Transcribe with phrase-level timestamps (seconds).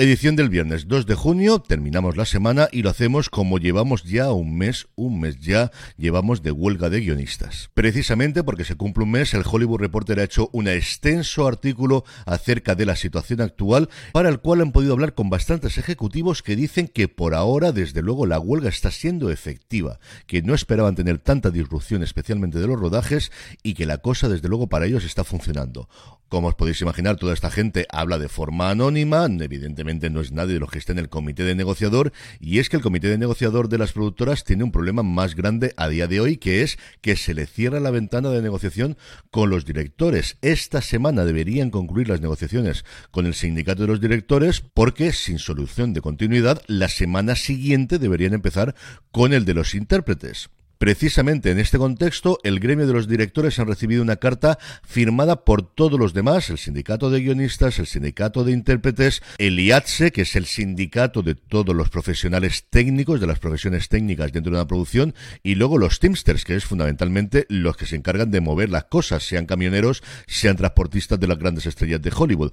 [0.00, 4.32] Edición del viernes 2 de junio, terminamos la semana y lo hacemos como llevamos ya
[4.32, 7.68] un mes, un mes ya, llevamos de huelga de guionistas.
[7.74, 12.74] Precisamente porque se cumple un mes, el Hollywood Reporter ha hecho un extenso artículo acerca
[12.74, 16.88] de la situación actual, para el cual han podido hablar con bastantes ejecutivos que dicen
[16.88, 21.50] que por ahora, desde luego, la huelga está siendo efectiva, que no esperaban tener tanta
[21.50, 23.32] disrupción, especialmente de los rodajes,
[23.62, 25.90] y que la cosa, desde luego, para ellos está funcionando.
[26.30, 30.54] Como os podéis imaginar, toda esta gente habla de forma anónima, evidentemente no es nadie
[30.54, 33.18] de los que está en el comité de negociador, y es que el comité de
[33.18, 36.78] negociador de las productoras tiene un problema más grande a día de hoy, que es
[37.00, 38.96] que se le cierra la ventana de negociación
[39.30, 40.36] con los directores.
[40.42, 45.92] Esta semana deberían concluir las negociaciones con el sindicato de los directores, porque sin solución
[45.92, 48.74] de continuidad, la semana siguiente deberían empezar
[49.10, 50.50] con el de los intérpretes.
[50.80, 55.60] Precisamente en este contexto, el gremio de los directores han recibido una carta firmada por
[55.60, 60.36] todos los demás, el sindicato de guionistas, el sindicato de intérpretes, el IATSE, que es
[60.36, 65.14] el sindicato de todos los profesionales técnicos, de las profesiones técnicas dentro de una producción,
[65.42, 69.22] y luego los Teamsters, que es fundamentalmente los que se encargan de mover las cosas,
[69.22, 72.52] sean camioneros, sean transportistas de las grandes estrellas de Hollywood.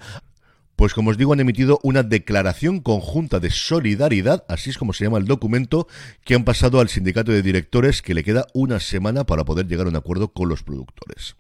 [0.78, 5.06] Pues como os digo, han emitido una declaración conjunta de solidaridad, así es como se
[5.06, 5.88] llama el documento,
[6.24, 9.88] que han pasado al sindicato de directores que le queda una semana para poder llegar
[9.88, 11.36] a un acuerdo con los productores.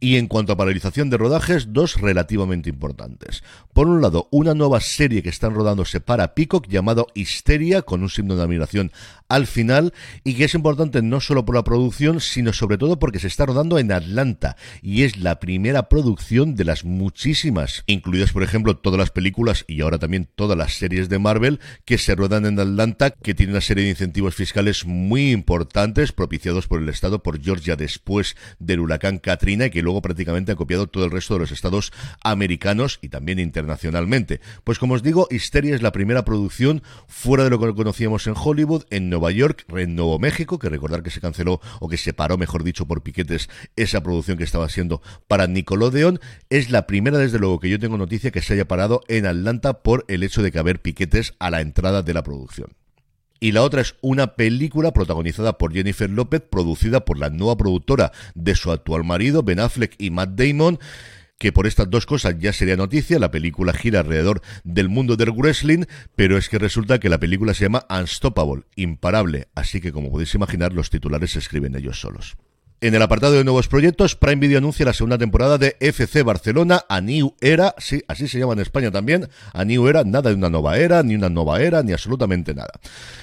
[0.00, 3.42] Y en cuanto a paralización de rodajes, dos relativamente importantes.
[3.72, 8.08] Por un lado, una nueva serie que están rodándose para Peacock llamado Histeria, con un
[8.08, 8.92] signo de admiración
[9.28, 9.92] al final,
[10.24, 13.44] y que es importante no solo por la producción, sino sobre todo porque se está
[13.44, 18.98] rodando en Atlanta, y es la primera producción de las muchísimas, incluidas por ejemplo todas
[18.98, 23.10] las películas y ahora también todas las series de Marvel que se rodan en Atlanta,
[23.10, 27.76] que tiene una serie de incentivos fiscales muy importantes, propiciados por el Estado, por Georgia
[27.76, 31.50] después del huracán Katrina, y que luego prácticamente ha copiado todo el resto de los
[31.50, 34.40] estados americanos y también internacionalmente.
[34.64, 38.34] Pues como os digo, Histeria es la primera producción fuera de lo que conocíamos en
[38.36, 42.12] Hollywood, en Nueva York, en Nuevo México, que recordar que se canceló o que se
[42.12, 46.20] paró, mejor dicho, por piquetes esa producción que estaba siendo para Nickelodeon.
[46.50, 49.82] Es la primera, desde luego, que yo tengo noticia que se haya parado en Atlanta
[49.82, 52.76] por el hecho de que haber piquetes a la entrada de la producción
[53.40, 58.12] y la otra es una película protagonizada por Jennifer López, producida por la nueva productora
[58.34, 60.78] de su actual marido, Ben Affleck y Matt Damon
[61.38, 65.30] que por estas dos cosas ya sería noticia, la película gira alrededor del mundo del
[65.30, 65.84] wrestling,
[66.16, 70.34] pero es que resulta que la película se llama Unstoppable, imparable, así que como podéis
[70.34, 72.36] imaginar los titulares se escriben ellos solos.
[72.80, 76.84] En el apartado de nuevos proyectos, Prime Video anuncia la segunda temporada de FC Barcelona,
[76.88, 80.36] A New Era, sí, así se llama en España también, A New Era, nada de
[80.36, 82.70] una nueva era, ni una nueva era, ni absolutamente nada.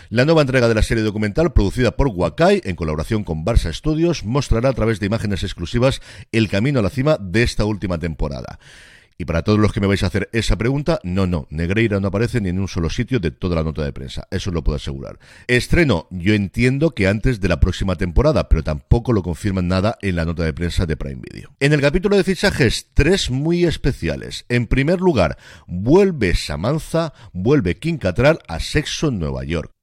[0.09, 4.25] La nueva entrega de la serie documental, producida por Wakai, en colaboración con Barça Studios,
[4.25, 6.01] mostrará a través de imágenes exclusivas
[6.33, 8.59] el camino a la cima de esta última temporada.
[9.17, 12.09] Y para todos los que me vais a hacer esa pregunta, no, no, Negreira no
[12.09, 14.75] aparece ni en un solo sitio de toda la nota de prensa, eso lo puedo
[14.75, 15.19] asegurar.
[15.47, 20.17] Estreno, yo entiendo que antes de la próxima temporada, pero tampoco lo confirman nada en
[20.17, 21.55] la nota de prensa de Prime Video.
[21.59, 24.45] En el capítulo de fichajes, tres muy especiales.
[24.49, 25.37] En primer lugar,
[25.67, 29.74] vuelve Samantha, vuelve Kim Cattrall a Sexo en Nueva York.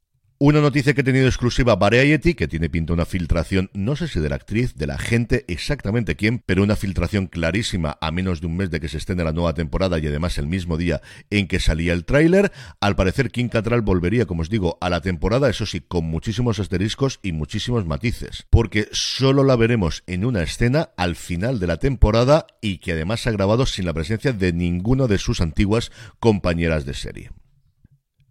[0.44, 4.18] Una noticia que ha tenido exclusiva Variety, que tiene pinta una filtración, no sé si
[4.18, 8.48] de la actriz, de la gente, exactamente quién, pero una filtración clarísima a menos de
[8.48, 11.00] un mes de que se estén la nueva temporada y además el mismo día
[11.30, 12.50] en que salía el tráiler.
[12.80, 16.58] Al parecer Kim Cattrall volvería, como os digo, a la temporada, eso sí, con muchísimos
[16.58, 21.76] asteriscos y muchísimos matices, porque solo la veremos en una escena al final de la
[21.76, 26.84] temporada y que además ha grabado sin la presencia de ninguna de sus antiguas compañeras
[26.84, 27.30] de serie.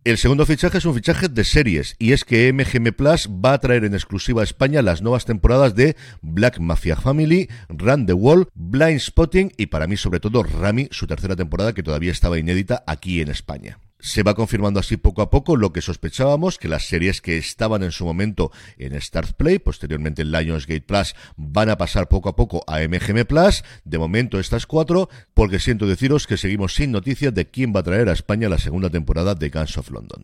[0.03, 3.59] El segundo fichaje es un fichaje de series y es que MGM Plus va a
[3.59, 8.47] traer en exclusiva a España las nuevas temporadas de Black Mafia Family, Run the Wall,
[8.55, 12.83] Blind Spotting y para mí sobre todo Rami, su tercera temporada que todavía estaba inédita
[12.87, 13.77] aquí en España.
[14.03, 17.83] Se va confirmando así poco a poco lo que sospechábamos, que las series que estaban
[17.83, 22.35] en su momento en Start Play, posteriormente en Lionsgate Plus, van a pasar poco a
[22.35, 23.63] poco a MGM Plus.
[23.85, 27.83] De momento estas cuatro, porque siento deciros que seguimos sin noticias de quién va a
[27.83, 30.23] traer a España la segunda temporada de Guns of London.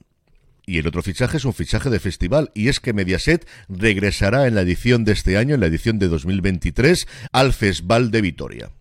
[0.66, 4.56] Y el otro fichaje es un fichaje de festival, y es que Mediaset regresará en
[4.56, 8.72] la edición de este año, en la edición de 2023, al Festival de Vitoria.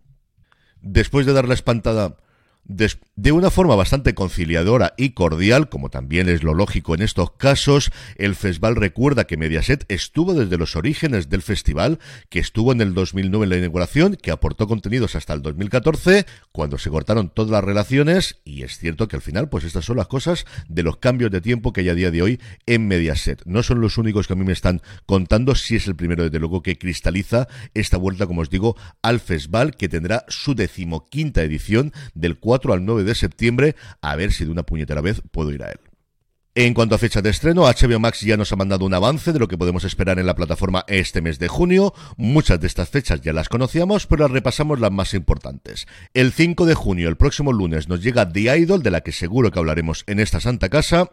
[0.80, 2.16] Después de dar la espantada
[2.68, 7.92] de, una forma bastante conciliadora y cordial, como también es lo lógico en estos casos,
[8.16, 11.98] el festival recuerda que Mediaset estuvo desde los orígenes del festival,
[12.28, 16.78] que estuvo en el 2009 en la inauguración, que aportó contenidos hasta el 2014, cuando
[16.78, 20.08] se cortaron todas las relaciones, y es cierto que al final, pues estas son las
[20.08, 23.42] cosas de los cambios de tiempo que hay a día de hoy en Mediaset.
[23.44, 26.40] No son los únicos que a mí me están contando, si es el primero desde
[26.40, 31.92] luego que cristaliza esta vuelta, como os digo, al festival, que tendrá su decimoquinta edición
[32.14, 32.38] del
[32.72, 35.78] al 9 de septiembre, a ver si de una puñetera vez puedo ir a él.
[36.58, 39.38] En cuanto a fecha de estreno, HBO Max ya nos ha mandado un avance de
[39.38, 41.92] lo que podemos esperar en la plataforma este mes de junio.
[42.16, 45.86] Muchas de estas fechas ya las conocíamos, pero repasamos las más importantes.
[46.14, 49.50] El 5 de junio, el próximo lunes, nos llega The Idol, de la que seguro
[49.50, 51.10] que hablaremos en esta santa casa.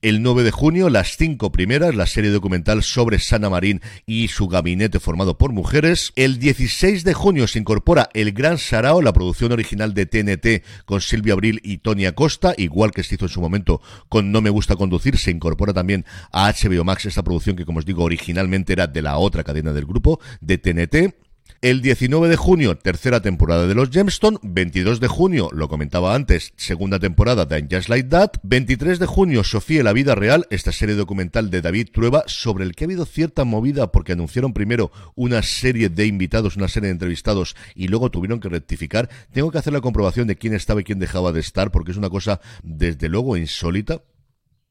[0.00, 4.46] El 9 de junio, las cinco primeras, la serie documental sobre Sana Marín y su
[4.46, 6.12] gabinete formado por mujeres.
[6.14, 11.00] El 16 de junio se incorpora El Gran Sarao, la producción original de TNT con
[11.00, 14.50] Silvia Abril y Tony Acosta, igual que se hizo en su momento con No Me
[14.50, 18.74] Gusta Conducir, se incorpora también a HBO Max esta producción que, como os digo, originalmente
[18.74, 21.27] era de la otra cadena del grupo, de TNT.
[21.60, 24.38] El 19 de junio, tercera temporada de los Gemstone.
[24.42, 28.34] 22 de junio, lo comentaba antes, segunda temporada de Just Like That.
[28.44, 32.76] 23 de junio, Sofía la vida real, esta serie documental de David Trueba, sobre el
[32.76, 36.92] que ha habido cierta movida porque anunciaron primero una serie de invitados, una serie de
[36.92, 39.10] entrevistados y luego tuvieron que rectificar.
[39.32, 41.96] Tengo que hacer la comprobación de quién estaba y quién dejaba de estar porque es
[41.96, 44.02] una cosa desde luego insólita.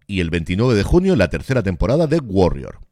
[0.07, 2.86] Y el 29 de junio, la tercera temporada de Warrior.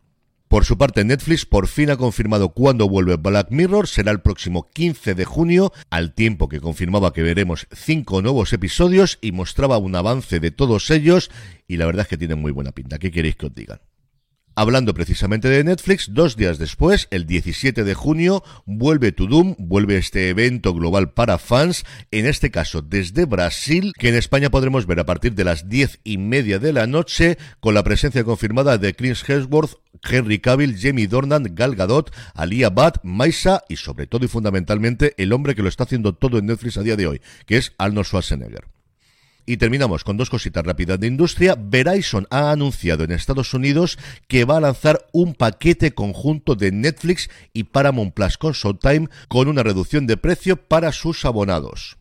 [0.47, 3.87] Por su parte, Netflix por fin ha confirmado cuándo vuelve Black Mirror.
[3.87, 9.17] Será el próximo 15 de junio, al tiempo que confirmaba que veremos cinco nuevos episodios
[9.21, 11.31] y mostraba un avance de todos ellos.
[11.67, 12.99] Y la verdad es que tienen muy buena pinta.
[12.99, 13.79] ¿Qué queréis que os digan?
[14.57, 19.97] Hablando precisamente de Netflix, dos días después, el 17 de junio, vuelve To Doom, vuelve
[19.97, 25.01] este evento global para fans, en este caso desde Brasil, que en España podremos ver
[25.01, 28.95] a partir de las diez y media de la noche, con la presencia confirmada de
[28.95, 29.73] Chris Hemsworth,
[30.09, 35.33] Henry Cavill, Jamie Dornan, Gal Gadot, Alia Bhatt, Maisa y sobre todo y fundamentalmente el
[35.33, 38.07] hombre que lo está haciendo todo en Netflix a día de hoy, que es Arnold
[38.07, 38.65] Schwarzenegger.
[39.47, 41.55] Y terminamos con dos cositas rápidas de industria.
[41.55, 47.29] Verizon ha anunciado en Estados Unidos que va a lanzar un paquete conjunto de Netflix
[47.53, 51.97] y Paramount Plus con Showtime con una reducción de precio para sus abonados.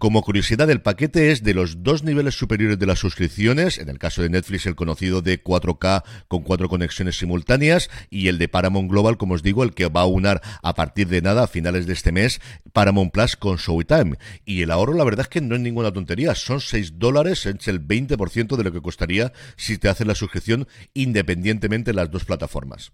[0.00, 3.98] Como curiosidad, el paquete es de los dos niveles superiores de las suscripciones, en el
[3.98, 8.90] caso de Netflix el conocido de 4K con cuatro conexiones simultáneas y el de Paramount
[8.90, 11.86] Global, como os digo, el que va a unar a partir de nada a finales
[11.86, 12.40] de este mes
[12.72, 14.16] Paramount Plus con Showtime.
[14.46, 17.68] Y el ahorro la verdad es que no es ninguna tontería, son 6 dólares, es
[17.68, 22.24] el 20% de lo que costaría si te haces la suscripción independientemente en las dos
[22.24, 22.90] plataformas.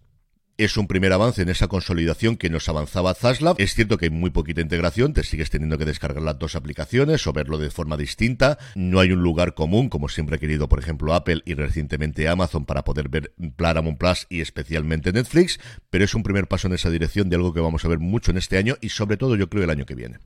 [0.58, 3.56] Es un primer avance en esa consolidación que nos avanzaba Zaslav.
[3.58, 7.26] Es cierto que hay muy poquita integración, te sigues teniendo que descargar las dos aplicaciones
[7.26, 8.56] o verlo de forma distinta.
[8.74, 12.64] No hay un lugar común, como siempre ha querido, por ejemplo, Apple y recientemente Amazon
[12.64, 16.88] para poder ver Paramount Plus y especialmente Netflix, pero es un primer paso en esa
[16.88, 19.50] dirección de algo que vamos a ver mucho en este año y sobre todo yo
[19.50, 20.20] creo el año que viene.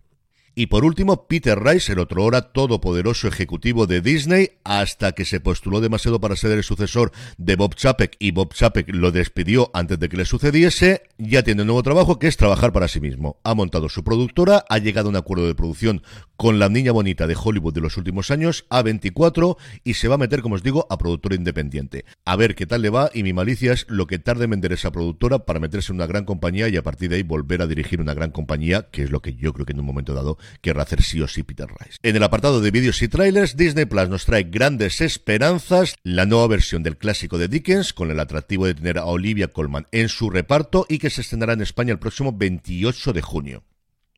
[0.54, 5.40] Y por último, Peter Rice, el otro hora todopoderoso ejecutivo de Disney, hasta que se
[5.40, 9.98] postuló demasiado para ser el sucesor de Bob Chapek y Bob Chapek lo despidió antes
[9.98, 13.38] de que le sucediese, ya tiene un nuevo trabajo que es trabajar para sí mismo.
[13.44, 16.02] Ha montado su productora, ha llegado a un acuerdo de producción
[16.36, 20.18] con la niña bonita de Hollywood de los últimos años, A24, y se va a
[20.18, 22.06] meter, como os digo, a productora independiente.
[22.24, 24.72] A ver qué tal le va, y mi malicia es lo que tarde en vender
[24.72, 27.66] esa productora para meterse en una gran compañía y a partir de ahí volver a
[27.66, 30.38] dirigir una gran compañía, que es lo que yo creo que en un momento dado
[30.60, 31.98] querrá hacer sí o sí Peter Rice.
[32.02, 36.46] En el apartado de vídeos y trailers, Disney Plus nos trae grandes esperanzas, la nueva
[36.48, 40.30] versión del clásico de Dickens, con el atractivo de tener a Olivia Colman en su
[40.30, 43.64] reparto y que se estrenará en España el próximo 28 de junio.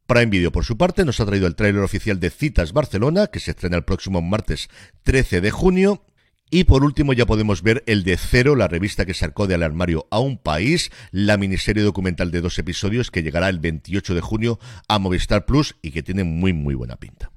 [0.07, 3.41] Prime Video, por su parte, nos ha traído el tráiler oficial de Citas Barcelona, que
[3.41, 4.69] se estrena el próximo martes
[5.05, 6.05] 13 de junio.
[6.55, 10.07] Y por último ya podemos ver el de Cero, la revista que sacó del armario
[10.11, 14.59] a un país, la miniserie documental de dos episodios que llegará el 28 de junio
[14.87, 17.32] a Movistar Plus y que tiene muy muy buena pinta.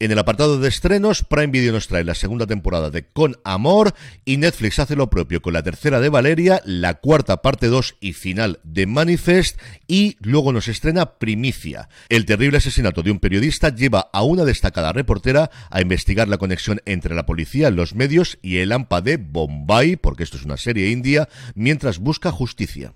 [0.00, 3.94] En el apartado de estrenos, Prime Video nos trae la segunda temporada de Con Amor
[4.24, 8.12] y Netflix hace lo propio con la tercera de Valeria, la cuarta parte 2 y
[8.12, 11.88] final de Manifest y luego nos estrena Primicia.
[12.10, 16.80] El terrible asesinato de un periodista lleva a una destacada reportera a investigar la conexión
[16.84, 20.90] entre la policía, los medios y el AMPA de Bombay, porque esto es una serie
[20.90, 22.94] india, mientras busca justicia.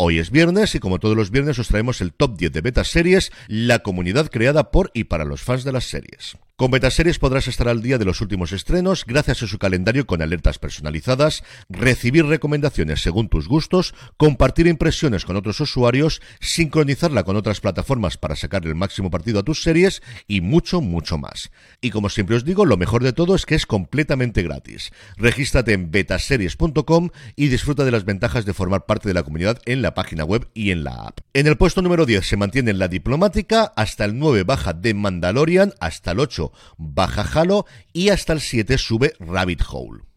[0.00, 2.84] Hoy es viernes y como todos los viernes os traemos el top 10 de beta
[2.84, 6.36] series, la comunidad creada por y para los fans de las series.
[6.58, 10.22] Con Betaseries podrás estar al día de los últimos estrenos gracias a su calendario con
[10.22, 17.60] alertas personalizadas, recibir recomendaciones según tus gustos, compartir impresiones con otros usuarios, sincronizarla con otras
[17.60, 21.52] plataformas para sacar el máximo partido a tus series y mucho, mucho más.
[21.80, 24.90] Y como siempre os digo, lo mejor de todo es que es completamente gratis.
[25.16, 29.80] Regístrate en betaseries.com y disfruta de las ventajas de formar parte de la comunidad en
[29.80, 31.20] la página web y en la app.
[31.34, 35.72] En el puesto número 10 se mantiene la diplomática, hasta el 9 baja de Mandalorian,
[35.78, 40.08] hasta el 8 baja Halo y hasta el 7 sube Rabbit Hole.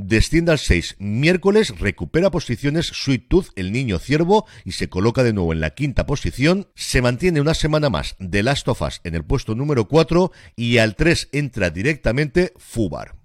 [0.00, 5.32] Desciende al 6 miércoles, recupera posiciones Sweet Tooth, el niño ciervo, y se coloca de
[5.32, 6.68] nuevo en la quinta posición.
[6.76, 10.78] Se mantiene una semana más The Last of Us en el puesto número 4 y
[10.78, 13.16] al 3 entra directamente Fubar.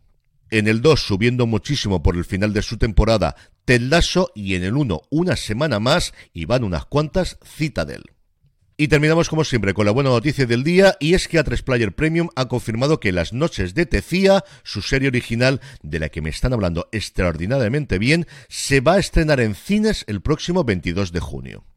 [0.50, 4.64] En el 2 subiendo muchísimo por el final de su temporada Ted Lasso y en
[4.64, 8.04] el 1 una semana más y van unas cuantas Citadel.
[8.76, 11.94] Y terminamos como siempre con la buena noticia del día y es que A3 Player
[11.94, 16.30] Premium ha confirmado que Las Noches de Tecía, su serie original de la que me
[16.30, 21.73] están hablando extraordinariamente bien, se va a estrenar en cines el próximo 22 de junio.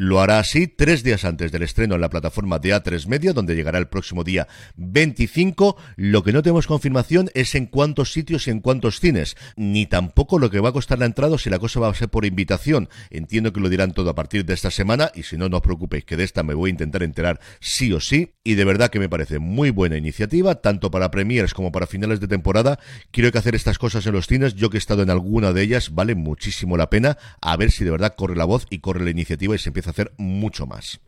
[0.00, 3.56] Lo hará así tres días antes del estreno en la plataforma de A3 Media, donde
[3.56, 5.76] llegará el próximo día 25.
[5.96, 10.38] Lo que no tenemos confirmación es en cuántos sitios y en cuántos cines, ni tampoco
[10.38, 12.24] lo que va a costar la entrada o si la cosa va a ser por
[12.24, 12.88] invitación.
[13.10, 15.64] Entiendo que lo dirán todo a partir de esta semana y si no, no os
[15.64, 18.34] preocupéis que de esta me voy a intentar enterar sí o sí.
[18.44, 22.20] Y de verdad que me parece muy buena iniciativa, tanto para premiers como para finales
[22.20, 22.78] de temporada.
[23.10, 25.62] Quiero que hacer estas cosas en los cines, yo que he estado en alguna de
[25.62, 29.04] ellas, vale muchísimo la pena, a ver si de verdad corre la voz y corre
[29.04, 31.00] la iniciativa y se empieza hacer mucho más.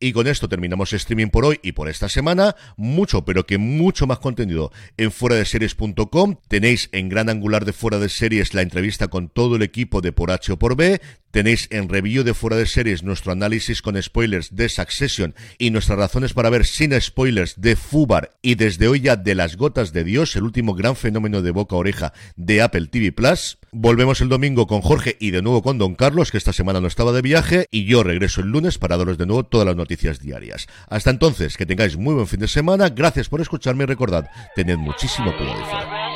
[0.00, 2.54] Y con esto terminamos streaming por hoy y por esta semana.
[2.76, 6.36] Mucho, pero que mucho más contenido en fuera de series.com.
[6.46, 10.12] Tenéis en gran angular de fuera de series la entrevista con todo el equipo de
[10.12, 11.00] por H o por B.
[11.30, 15.98] Tenéis en review de fuera de series nuestro análisis con spoilers de Succession y nuestras
[15.98, 20.04] razones para ver sin spoilers de Fubar y desde hoy ya de las gotas de
[20.04, 23.58] Dios, el último gran fenómeno de boca oreja de Apple TV Plus.
[23.72, 26.86] Volvemos el domingo con Jorge y de nuevo con Don Carlos, que esta semana no
[26.86, 30.20] estaba de viaje, y yo regreso el lunes para daros de nuevo todas las noticias
[30.20, 30.66] diarias.
[30.88, 34.78] Hasta entonces, que tengáis muy buen fin de semana, gracias por escucharme y recordad, tened
[34.78, 36.07] muchísimo cuidado.